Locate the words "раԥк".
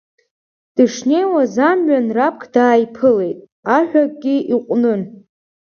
2.15-2.43